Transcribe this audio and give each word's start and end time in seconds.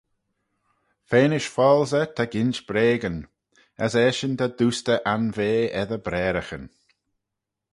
Feanish 1.09 1.47
foalsey 1.55 2.05
ta 2.15 2.23
ginsh 2.33 2.61
breagyn, 2.67 3.19
as 3.85 3.93
eshyn 4.07 4.33
ta 4.39 4.47
doostey 4.57 4.99
anvea 5.13 5.65
eddyr 5.81 6.03
braaraghyn. 6.05 6.65